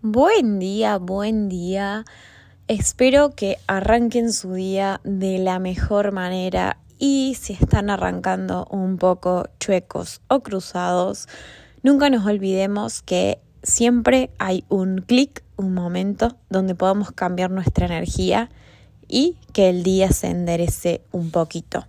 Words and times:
Buen 0.00 0.60
día, 0.60 0.98
buen 0.98 1.48
día. 1.48 2.04
Espero 2.68 3.30
que 3.30 3.58
arranquen 3.66 4.32
su 4.32 4.52
día 4.52 5.00
de 5.02 5.38
la 5.38 5.58
mejor 5.58 6.12
manera 6.12 6.78
y 7.00 7.36
si 7.40 7.54
están 7.54 7.90
arrancando 7.90 8.68
un 8.70 8.96
poco 8.96 9.48
chuecos 9.58 10.20
o 10.28 10.38
cruzados, 10.38 11.26
nunca 11.82 12.10
nos 12.10 12.24
olvidemos 12.26 13.02
que 13.02 13.40
siempre 13.64 14.30
hay 14.38 14.64
un 14.68 14.98
clic, 14.98 15.42
un 15.56 15.74
momento 15.74 16.36
donde 16.48 16.76
podamos 16.76 17.10
cambiar 17.10 17.50
nuestra 17.50 17.86
energía 17.86 18.50
y 19.08 19.36
que 19.52 19.68
el 19.68 19.82
día 19.82 20.12
se 20.12 20.28
enderece 20.28 21.02
un 21.10 21.32
poquito. 21.32 21.88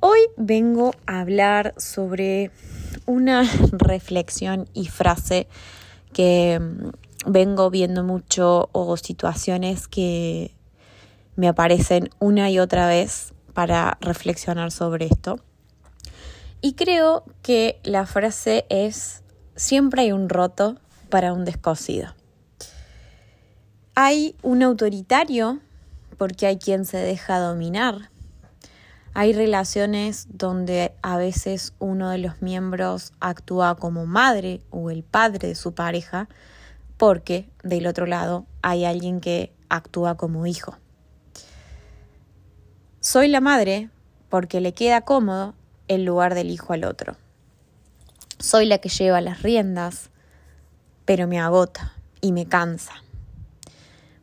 Hoy 0.00 0.18
vengo 0.36 0.90
a 1.06 1.20
hablar 1.20 1.72
sobre 1.78 2.50
una 3.06 3.48
reflexión 3.72 4.68
y 4.74 4.88
frase 4.88 5.48
que 6.12 6.58
mm, 6.60 7.30
vengo 7.30 7.70
viendo 7.70 8.04
mucho 8.04 8.68
o 8.72 8.96
situaciones 8.96 9.88
que 9.88 10.54
me 11.36 11.48
aparecen 11.48 12.10
una 12.18 12.50
y 12.50 12.58
otra 12.58 12.86
vez 12.86 13.32
para 13.52 13.98
reflexionar 14.00 14.70
sobre 14.70 15.06
esto. 15.06 15.40
Y 16.60 16.74
creo 16.74 17.24
que 17.42 17.80
la 17.82 18.06
frase 18.06 18.66
es, 18.68 19.22
siempre 19.56 20.02
hay 20.02 20.12
un 20.12 20.28
roto 20.28 20.76
para 21.08 21.32
un 21.32 21.44
descosido. 21.44 22.14
Hay 23.94 24.36
un 24.42 24.62
autoritario 24.62 25.60
porque 26.18 26.46
hay 26.46 26.58
quien 26.58 26.84
se 26.84 26.98
deja 26.98 27.38
dominar. 27.38 28.10
Hay 29.12 29.32
relaciones 29.32 30.28
donde 30.30 30.94
a 31.02 31.16
veces 31.16 31.74
uno 31.78 32.10
de 32.10 32.18
los 32.18 32.42
miembros 32.42 33.12
actúa 33.18 33.74
como 33.74 34.06
madre 34.06 34.62
o 34.70 34.90
el 34.90 35.02
padre 35.02 35.48
de 35.48 35.54
su 35.54 35.74
pareja 35.74 36.28
porque 36.96 37.48
del 37.62 37.86
otro 37.86 38.06
lado 38.06 38.46
hay 38.62 38.84
alguien 38.84 39.20
que 39.20 39.52
actúa 39.68 40.16
como 40.16 40.46
hijo. 40.46 40.76
Soy 43.00 43.28
la 43.28 43.40
madre 43.40 43.88
porque 44.28 44.60
le 44.60 44.74
queda 44.74 45.00
cómodo 45.00 45.54
el 45.88 46.04
lugar 46.04 46.34
del 46.34 46.50
hijo 46.50 46.72
al 46.72 46.84
otro. 46.84 47.16
Soy 48.38 48.66
la 48.66 48.78
que 48.78 48.90
lleva 48.90 49.20
las 49.20 49.42
riendas, 49.42 50.10
pero 51.04 51.26
me 51.26 51.40
agota 51.40 51.94
y 52.20 52.32
me 52.32 52.46
cansa. 52.46 52.92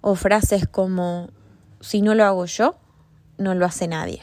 O 0.02 0.16
frases 0.16 0.67
como 0.67 1.30
si 1.81 2.02
no 2.02 2.16
lo 2.16 2.23
hago 2.23 2.45
yo, 2.45 2.78
no 3.38 3.53
lo 3.53 3.66
hace 3.66 3.88
nadie. 3.88 4.22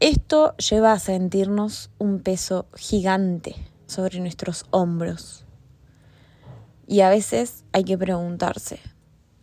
Esto 0.00 0.54
lleva 0.58 0.92
a 0.92 0.98
sentirnos 0.98 1.88
un 1.96 2.20
peso 2.20 2.66
gigante 2.74 3.54
sobre 3.86 4.20
nuestros 4.20 4.66
hombros. 4.70 5.46
Y 6.86 7.00
a 7.00 7.08
veces 7.08 7.64
hay 7.72 7.84
que 7.84 7.96
preguntarse, 7.96 8.78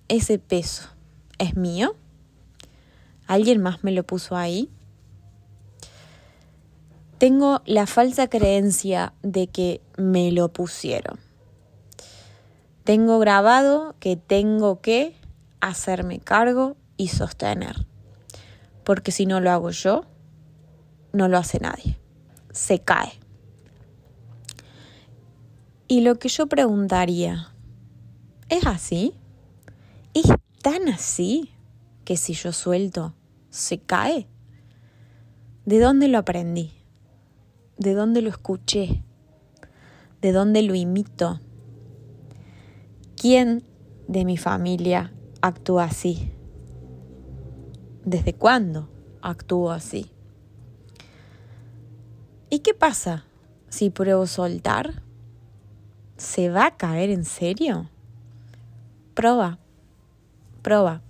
¿ese 0.09 0.37
peso 0.37 0.89
es 1.39 1.55
mío? 1.55 1.95
¿Alguien 3.25 3.63
más 3.63 3.83
me 3.83 3.91
lo 3.93 4.03
puso 4.03 4.35
ahí? 4.35 4.69
Tengo 7.17 7.63
la 7.65 7.87
falsa 7.87 8.29
creencia 8.29 9.13
de 9.23 9.47
que 9.47 9.81
me 9.97 10.31
lo 10.31 10.53
pusieron. 10.53 11.19
Tengo 12.83 13.17
grabado 13.17 13.95
que 13.99 14.17
tengo 14.17 14.81
que 14.81 15.15
hacerme 15.61 16.19
cargo 16.19 16.75
y 16.95 17.07
sostener. 17.07 17.87
Porque 18.83 19.11
si 19.11 19.25
no 19.25 19.39
lo 19.39 19.49
hago 19.49 19.71
yo, 19.71 20.05
no 21.13 21.27
lo 21.27 21.37
hace 21.37 21.59
nadie. 21.59 21.99
Se 22.51 22.79
cae. 22.79 23.13
Y 25.87 26.01
lo 26.01 26.17
que 26.17 26.27
yo 26.27 26.47
preguntaría, 26.47 27.53
¿es 28.49 28.65
así? 28.65 29.13
¿Es 30.13 30.25
tan 30.61 30.89
así 30.89 31.51
que 32.03 32.17
si 32.17 32.33
yo 32.33 32.51
suelto, 32.51 33.13
se 33.49 33.79
cae? 33.79 34.27
¿De 35.65 35.79
dónde 35.79 36.07
lo 36.07 36.17
aprendí? 36.17 36.71
¿De 37.77 37.93
dónde 37.93 38.21
lo 38.21 38.29
escuché? 38.29 39.03
¿De 40.21 40.31
dónde 40.31 40.61
lo 40.61 40.75
imito? 40.75 41.39
¿Quién 43.15 43.63
de 44.07 44.25
mi 44.25 44.37
familia 44.37 45.13
actúa 45.41 45.85
así? 45.85 46.31
¿Desde 48.03 48.33
cuándo 48.33 48.89
actúo 49.21 49.71
así? 49.71 50.12
¿Y 52.53 52.59
qué 52.59 52.75
pasa 52.75 53.25
si 53.69 53.89
pruebo 53.89 54.27
soltar? 54.27 55.01
¿Se 56.17 56.51
va 56.51 56.67
a 56.67 56.77
caer 56.77 57.09
en 57.09 57.25
serio? 57.25 57.89
Proba, 59.15 59.57
proba. 60.61 61.01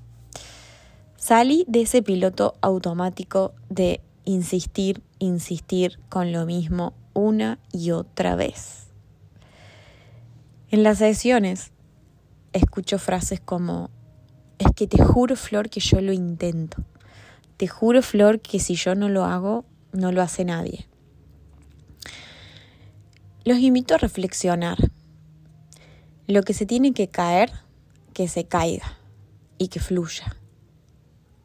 Salí 1.18 1.66
de 1.68 1.82
ese 1.82 2.02
piloto 2.02 2.54
automático 2.62 3.54
de 3.68 4.00
insistir, 4.24 5.04
insistir 5.20 6.00
con 6.08 6.32
lo 6.32 6.46
mismo 6.46 6.94
una 7.14 7.60
y 7.74 7.92
otra 7.92 8.38
vez. 8.38 8.88
En 10.72 10.82
las 10.84 11.00
sesiones 11.00 11.74
escucho 12.54 12.98
frases 12.98 13.42
como 13.42 13.90
es 14.60 14.68
que 14.74 14.88
te 14.88 15.04
juro, 15.04 15.36
Flor, 15.36 15.70
que 15.70 15.82
yo 15.82 16.00
lo 16.00 16.14
intento. 16.14 16.78
Te 17.58 17.68
juro, 17.68 18.02
Flor, 18.02 18.40
que 18.40 18.62
si 18.62 18.76
yo 18.76 18.96
no 18.96 19.10
lo 19.10 19.26
hago, 19.26 19.66
no 19.92 20.14
lo 20.14 20.22
hace 20.22 20.46
nadie. 20.46 20.88
Los 23.46 23.58
invito 23.58 23.94
a 23.94 23.98
reflexionar. 23.98 24.78
Lo 26.28 26.44
que 26.44 26.54
se 26.54 26.66
tiene 26.66 26.94
que 26.94 27.10
caer, 27.10 27.52
que 28.14 28.30
se 28.30 28.46
caiga 28.46 28.98
y 29.58 29.68
que 29.68 29.82
fluya. 29.82 30.38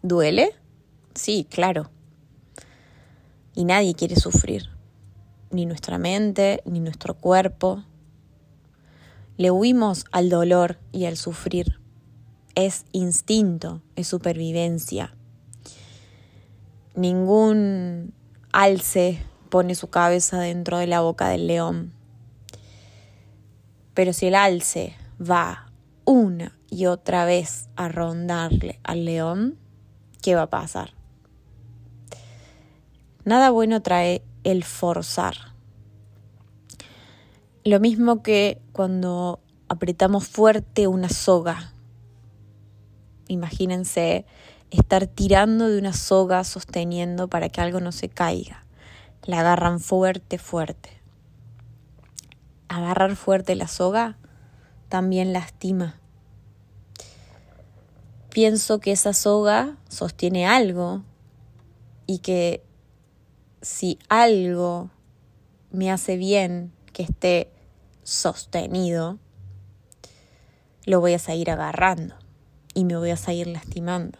¿Duele? 0.03 0.55
Sí, 1.15 1.45
claro. 1.51 1.91
Y 3.57 3.65
nadie 3.65 3.95
quiere 3.95 4.15
sufrir. 4.15 4.69
Ni 5.51 5.67
nuestra 5.67 5.99
mente, 5.99 6.63
ni 6.65 6.79
nuestro 6.79 7.15
cuerpo. 7.15 7.83
Le 9.37 9.51
huimos 9.51 10.05
al 10.13 10.31
dolor 10.31 10.79
y 10.93 11.07
al 11.07 11.17
sufrir 11.17 11.81
es 12.55 12.85
instinto, 12.93 13.83
es 13.97 14.07
supervivencia. 14.07 15.17
Ningún 16.95 18.15
alce 18.53 19.21
pone 19.49 19.75
su 19.75 19.89
cabeza 19.89 20.41
dentro 20.41 20.79
de 20.79 20.87
la 20.87 21.01
boca 21.01 21.29
del 21.29 21.47
león. 21.47 21.93
Pero 23.95 24.13
si 24.13 24.27
el 24.27 24.35
alce 24.35 24.95
va 25.21 25.71
una 26.05 26.57
y 26.71 26.87
otra 26.87 27.25
vez 27.25 27.69
a 27.77 27.89
rondarle 27.89 28.81
al 28.85 29.05
león, 29.05 29.59
¿qué 30.23 30.35
va 30.35 30.43
a 30.43 30.51
pasar? 30.51 30.93
Nada 33.25 33.51
bueno 33.51 33.83
trae 33.83 34.23
el 34.45 34.65
forzar. 34.65 35.37
Lo 37.65 37.81
mismo 37.81 38.23
que 38.23 38.61
cuando 38.73 39.41
apretamos 39.69 40.27
fuerte 40.27 40.87
una 40.87 41.09
soga 41.09 41.73
Imagínense 43.29 44.25
estar 44.71 45.07
tirando 45.07 45.69
de 45.69 45.79
una 45.79 45.93
soga 45.93 46.45
sosteniendo 46.45 47.29
para 47.29 47.51
que 47.51 47.61
algo 47.61 47.81
no 47.81 47.93
se 47.93 48.09
caiga. 48.09 48.65
La 49.25 49.41
agarran 49.41 49.81
fuerte, 49.81 50.39
fuerte. 50.39 50.91
Agarrar 52.69 53.17
fuerte 53.17 53.55
la 53.55 53.69
soga 53.69 54.17
también 54.89 55.33
lastima. 55.33 56.01
Pienso 58.31 58.79
que 58.79 58.93
esa 58.93 59.13
soga 59.13 59.77
sostiene 59.89 60.47
algo 60.47 61.03
y 62.07 62.19
que 62.19 62.63
si 63.63 63.99
algo 64.09 64.91
me 65.71 65.91
hace 65.91 66.17
bien 66.17 66.73
que 66.93 67.03
esté 67.03 67.53
sostenido, 68.03 69.19
lo 70.85 71.01
voy 71.01 71.15
a 71.15 71.19
seguir 71.19 71.51
agarrando 71.51 72.15
y 72.75 72.85
me 72.85 72.97
voy 72.97 73.11
a 73.11 73.17
seguir 73.17 73.49
lastimando. 73.49 74.19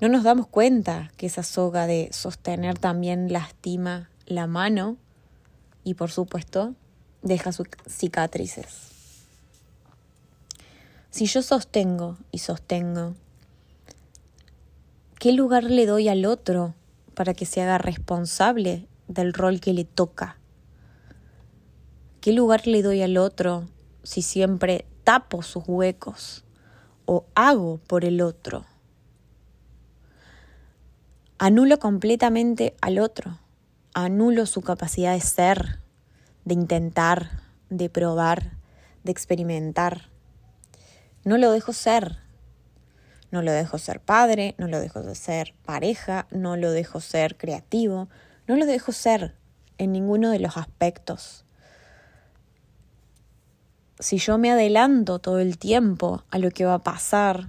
No 0.00 0.08
nos 0.08 0.22
damos 0.22 0.46
cuenta 0.46 1.10
que 1.16 1.26
esa 1.26 1.42
soga 1.42 1.86
de 1.86 2.08
sostener 2.12 2.78
también 2.78 3.32
lastima 3.32 4.08
la 4.26 4.46
mano 4.46 4.96
y 5.84 5.94
por 5.94 6.10
supuesto 6.10 6.74
deja 7.22 7.52
sus 7.52 7.68
cicatrices. 7.86 8.90
Si 11.10 11.26
yo 11.26 11.42
sostengo 11.42 12.16
y 12.30 12.38
sostengo, 12.38 13.14
¿qué 15.18 15.32
lugar 15.32 15.64
le 15.64 15.86
doy 15.86 16.08
al 16.08 16.24
otro 16.24 16.74
para 17.14 17.34
que 17.34 17.44
se 17.44 17.60
haga 17.60 17.78
responsable 17.78 18.86
del 19.08 19.34
rol 19.34 19.60
que 19.60 19.74
le 19.74 19.84
toca? 19.84 20.38
¿Qué 22.20 22.32
lugar 22.32 22.66
le 22.66 22.82
doy 22.82 23.02
al 23.02 23.16
otro 23.16 23.68
si 24.02 24.22
siempre 24.22 24.86
tapo 25.04 25.42
sus 25.42 25.64
huecos? 25.66 26.44
o 27.12 27.24
hago 27.34 27.80
por 27.88 28.04
el 28.04 28.20
otro. 28.20 28.69
Anulo 31.42 31.78
completamente 31.78 32.76
al 32.82 32.98
otro, 32.98 33.38
anulo 33.94 34.44
su 34.44 34.60
capacidad 34.60 35.14
de 35.14 35.22
ser, 35.22 35.78
de 36.44 36.52
intentar, 36.52 37.30
de 37.70 37.88
probar, 37.88 38.58
de 39.04 39.12
experimentar. 39.12 40.10
No 41.24 41.38
lo 41.38 41.50
dejo 41.50 41.72
ser. 41.72 42.18
No 43.30 43.40
lo 43.40 43.52
dejo 43.52 43.78
ser 43.78 44.00
padre, 44.00 44.54
no 44.58 44.68
lo 44.68 44.80
dejo 44.80 45.00
de 45.00 45.14
ser 45.14 45.54
pareja, 45.64 46.26
no 46.30 46.58
lo 46.58 46.72
dejo 46.72 47.00
ser 47.00 47.38
creativo, 47.38 48.10
no 48.46 48.56
lo 48.56 48.66
dejo 48.66 48.92
ser 48.92 49.34
en 49.78 49.92
ninguno 49.92 50.28
de 50.28 50.40
los 50.40 50.58
aspectos. 50.58 51.46
Si 53.98 54.18
yo 54.18 54.36
me 54.36 54.50
adelanto 54.50 55.20
todo 55.20 55.38
el 55.38 55.56
tiempo 55.56 56.22
a 56.28 56.38
lo 56.38 56.50
que 56.50 56.66
va 56.66 56.74
a 56.74 56.84
pasar, 56.84 57.48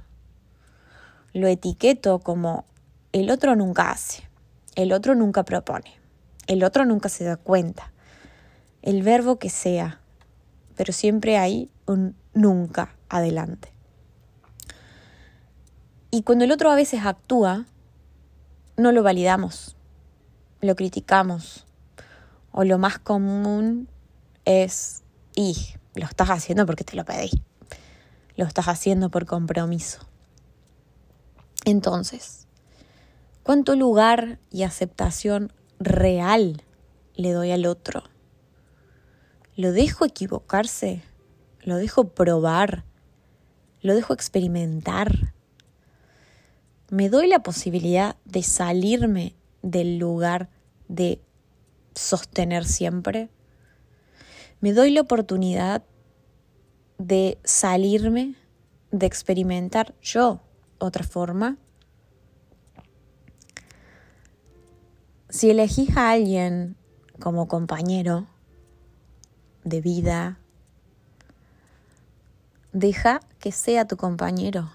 lo 1.33 1.47
etiqueto 1.47 2.19
como 2.19 2.70
el 3.12 3.30
otro 3.30 3.56
nunca 3.56 3.92
hace, 3.92 4.28
el 4.75 4.94
otro 4.94 5.16
nunca 5.16 5.44
propone, 5.44 6.00
el 6.48 6.63
otro 6.63 6.86
nunca 6.86 7.10
se 7.10 7.24
da 7.24 7.38
cuenta, 7.38 7.92
el 8.81 9.04
verbo 9.04 9.38
que 9.40 9.50
sea, 9.50 10.02
pero 10.75 10.94
siempre 10.94 11.38
hay 11.38 11.69
un 11.86 12.16
nunca 12.34 12.96
adelante. 13.10 13.72
Y 16.10 16.24
cuando 16.24 16.44
el 16.44 16.52
otro 16.52 16.69
a 16.69 16.75
veces 16.75 17.06
actúa, 17.06 17.66
no 18.75 18.92
lo 18.92 19.04
validamos, 19.04 19.78
lo 20.60 20.75
criticamos. 20.75 21.66
O 22.52 22.66
lo 22.66 22.78
más 22.78 23.00
común 23.00 23.88
es, 24.44 25.04
y 25.36 25.56
lo 25.96 26.06
estás 26.06 26.30
haciendo 26.30 26.66
porque 26.66 26.84
te 26.84 26.98
lo 26.98 27.06
pedí. 27.06 27.31
Lo 28.36 28.46
estás 28.46 28.68
haciendo 28.68 29.10
por 29.10 29.25
compromiso. 29.25 30.00
Entonces, 31.63 32.48
¿cuánto 33.43 33.75
lugar 33.75 34.39
y 34.49 34.63
aceptación 34.63 35.53
real 35.79 36.63
le 37.15 37.31
doy 37.31 37.51
al 37.51 37.65
otro? 37.65 38.03
¿Lo 39.55 39.71
dejo 39.71 40.05
equivocarse? 40.05 41.01
¿Lo 41.61 41.77
dejo 41.77 42.09
probar? 42.09 42.85
¿Lo 43.81 43.95
dejo 43.95 44.13
experimentar? 44.13 45.33
me 46.91 47.07
doy 47.07 47.27
la 47.27 47.41
posibilidad 47.41 48.17
de 48.25 48.43
salirme 48.43 49.33
del 49.61 49.97
lugar 49.97 50.49
de 50.89 51.21
sostener 51.95 52.65
siempre. 52.65 53.29
Me 54.59 54.73
doy 54.73 54.91
la 54.91 54.99
oportunidad 54.99 55.83
de 56.97 57.39
salirme, 57.45 58.35
de 58.91 59.05
experimentar 59.05 59.95
yo 60.01 60.41
otra 60.79 61.05
forma. 61.05 61.57
Si 65.31 65.50
elegís 65.50 65.98
a 65.98 66.12
alguien 66.12 66.75
como 67.19 67.48
compañero 67.48 68.28
de 69.63 69.81
vida, 69.81 70.39
deja 72.72 73.22
que 73.39 73.51
sea 73.51 73.88
tu 73.88 73.98
compañero 73.98 74.69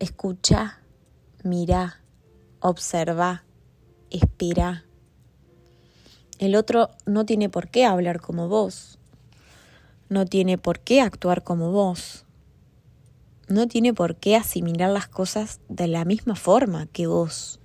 Escucha, 0.00 0.80
mira, 1.44 2.00
observa, 2.60 3.44
espera. 4.08 4.86
El 6.38 6.56
otro 6.56 6.88
no 7.04 7.26
tiene 7.26 7.50
por 7.50 7.68
qué 7.68 7.84
hablar 7.84 8.18
como 8.18 8.48
vos, 8.48 8.98
no 10.08 10.24
tiene 10.24 10.56
por 10.56 10.80
qué 10.80 11.02
actuar 11.02 11.44
como 11.44 11.70
vos, 11.70 12.24
no 13.48 13.68
tiene 13.68 13.92
por 13.92 14.16
qué 14.16 14.36
asimilar 14.36 14.88
las 14.88 15.06
cosas 15.06 15.60
de 15.68 15.86
la 15.86 16.06
misma 16.06 16.34
forma 16.34 16.86
que 16.86 17.06
vos. 17.06 17.59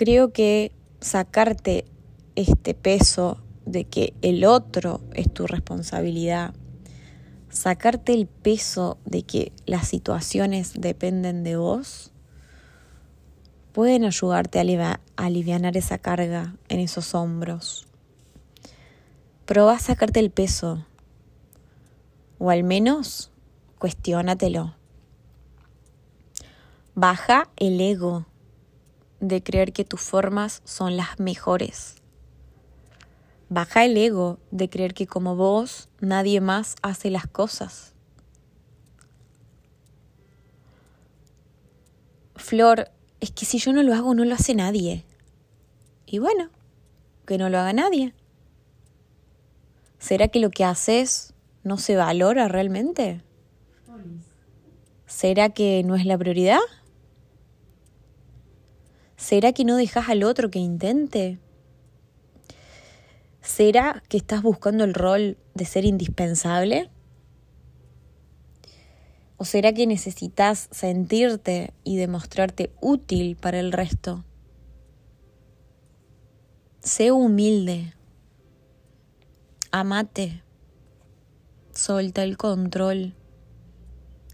Creo 0.00 0.32
que 0.32 0.72
sacarte 1.02 1.84
este 2.34 2.72
peso 2.72 3.36
de 3.66 3.84
que 3.84 4.14
el 4.22 4.46
otro 4.46 5.02
es 5.12 5.30
tu 5.30 5.46
responsabilidad 5.46 6.54
sacarte 7.50 8.14
el 8.14 8.26
peso 8.26 8.96
de 9.04 9.24
que 9.24 9.52
las 9.66 9.86
situaciones 9.88 10.72
dependen 10.80 11.44
de 11.44 11.56
vos, 11.56 12.12
pueden 13.74 14.06
ayudarte 14.06 14.58
a 14.58 15.00
aliviar 15.16 15.76
esa 15.76 15.98
carga 15.98 16.54
en 16.70 16.80
esos 16.80 17.14
hombros. 17.14 17.86
Proba 19.44 19.74
a 19.74 19.78
sacarte 19.78 20.18
el 20.18 20.30
peso, 20.30 20.86
o 22.38 22.48
al 22.48 22.62
menos 22.62 23.30
cuestiónatelo. 23.78 24.76
Baja 26.94 27.50
el 27.58 27.78
ego 27.82 28.29
de 29.20 29.42
creer 29.42 29.72
que 29.72 29.84
tus 29.84 30.00
formas 30.00 30.62
son 30.64 30.96
las 30.96 31.20
mejores 31.20 32.00
Baja 33.52 33.84
el 33.84 33.96
ego 33.96 34.38
de 34.52 34.70
creer 34.70 34.94
que 34.94 35.08
como 35.08 35.34
vos 35.34 35.88
nadie 35.98 36.40
más 36.40 36.76
hace 36.82 37.10
las 37.10 37.26
cosas. 37.26 37.94
Flor, 42.36 42.92
es 43.18 43.32
que 43.32 43.44
si 43.46 43.58
yo 43.58 43.72
no 43.72 43.82
lo 43.82 43.92
hago 43.92 44.14
no 44.14 44.24
lo 44.24 44.36
hace 44.36 44.54
nadie. 44.54 45.04
Y 46.06 46.20
bueno, 46.20 46.48
que 47.26 47.38
no 47.38 47.50
lo 47.50 47.58
haga 47.58 47.72
nadie. 47.72 48.14
¿Será 49.98 50.28
que 50.28 50.38
lo 50.38 50.50
que 50.50 50.64
haces 50.64 51.34
no 51.64 51.76
se 51.76 51.96
valora 51.96 52.46
realmente? 52.46 53.20
¿Será 55.06 55.48
que 55.48 55.82
no 55.84 55.96
es 55.96 56.06
la 56.06 56.16
prioridad? 56.16 56.60
¿Será 59.20 59.52
que 59.52 59.66
no 59.66 59.76
dejas 59.76 60.08
al 60.08 60.22
otro 60.22 60.50
que 60.50 60.58
intente? 60.58 61.38
¿Será 63.42 64.02
que 64.08 64.16
estás 64.16 64.42
buscando 64.42 64.82
el 64.82 64.94
rol 64.94 65.36
de 65.54 65.66
ser 65.66 65.84
indispensable? 65.84 66.90
¿O 69.36 69.44
será 69.44 69.74
que 69.74 69.86
necesitas 69.86 70.68
sentirte 70.72 71.74
y 71.84 71.98
demostrarte 71.98 72.72
útil 72.80 73.36
para 73.36 73.60
el 73.60 73.72
resto? 73.72 74.24
Sé 76.82 77.12
humilde. 77.12 77.92
Amate. 79.70 80.42
Solta 81.74 82.22
el 82.22 82.38
control. 82.38 83.14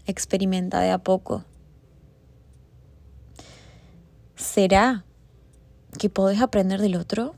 Experimenta 0.05 0.79
de 0.79 0.91
a 0.91 0.97
poco. 0.97 1.43
¿Será 4.57 5.05
que 5.99 6.09
podés 6.09 6.41
aprender 6.41 6.81
del 6.81 6.95
otro? 6.95 7.35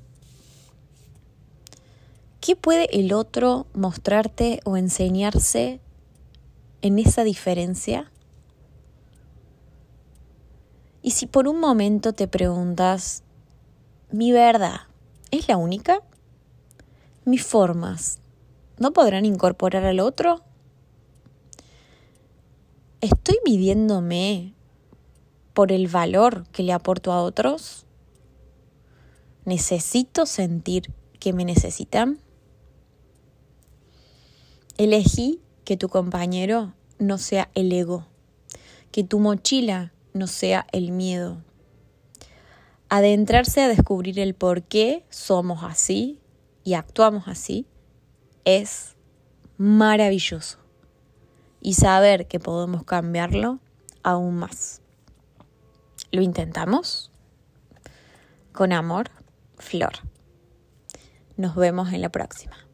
¿Qué 2.39 2.55
puede 2.55 2.97
el 2.97 3.11
otro 3.11 3.67
mostrarte 3.73 4.61
o 4.63 4.77
enseñarse 4.77 5.81
en 6.81 6.97
esa 6.97 7.25
diferencia? 7.25 8.09
Y 11.01 11.11
si 11.11 11.25
por 11.25 11.49
un 11.49 11.59
momento 11.59 12.13
te 12.13 12.29
preguntas, 12.29 13.23
¿mi 14.11 14.31
verdad 14.31 14.83
es 15.29 15.49
la 15.49 15.57
única? 15.57 16.01
¿Mis 17.25 17.45
formas 17.45 18.19
no 18.77 18.93
podrán 18.93 19.25
incorporar 19.25 19.83
al 19.83 19.99
otro? 19.99 20.41
¿Estoy 23.01 23.39
midiéndome 23.43 24.53
por 25.59 25.73
el 25.73 25.89
valor 25.89 26.47
que 26.53 26.63
le 26.63 26.71
aporto 26.71 27.11
a 27.11 27.21
otros? 27.21 27.85
¿Necesito 29.43 30.25
sentir 30.25 30.93
que 31.19 31.33
me 31.33 31.43
necesitan? 31.43 32.17
Elegí 34.77 35.41
que 35.65 35.75
tu 35.75 35.89
compañero 35.89 36.75
no 36.97 37.17
sea 37.17 37.49
el 37.55 37.73
ego, 37.73 38.07
que 38.93 39.03
tu 39.03 39.19
mochila 39.19 39.91
no 40.13 40.27
sea 40.27 40.65
el 40.71 40.93
miedo. 40.93 41.43
Adentrarse 42.87 43.59
a 43.59 43.67
descubrir 43.67 44.17
el 44.17 44.35
por 44.35 44.63
qué 44.63 45.03
somos 45.09 45.65
así 45.65 46.21
y 46.63 46.75
actuamos 46.75 47.27
así 47.27 47.65
es 48.45 48.95
maravilloso. 49.57 50.57
Y 51.59 51.73
saber 51.73 52.27
que 52.27 52.39
podemos 52.39 52.85
cambiarlo 52.85 53.59
aún 54.03 54.35
más. 54.35 54.81
¿Lo 56.11 56.21
intentamos? 56.21 57.11
Con 58.51 58.73
amor, 58.73 59.11
Flor. 59.57 59.93
Nos 61.37 61.55
vemos 61.55 61.93
en 61.93 62.01
la 62.01 62.09
próxima. 62.09 62.68